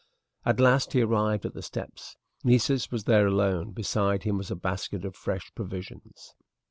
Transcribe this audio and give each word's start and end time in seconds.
At 0.47 0.59
last 0.59 0.93
he 0.93 1.01
arrived 1.03 1.45
at 1.45 1.53
the 1.53 1.61
steps. 1.61 2.17
Nessus 2.43 2.89
was 2.89 3.03
there 3.03 3.27
alone; 3.27 3.69
beside 3.69 4.23
him 4.23 4.35
was 4.39 4.49
a 4.49 4.55
basket 4.55 5.05
of 5.05 5.15
fresh 5.15 5.53
provisions. 5.53 6.33